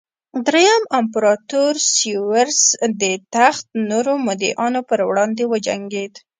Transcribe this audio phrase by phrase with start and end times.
[0.47, 2.61] درېیم امپراتور سېوروس
[3.01, 3.03] د
[3.35, 6.13] تخت نورو مدعیانو پر وړاندې وجنګېد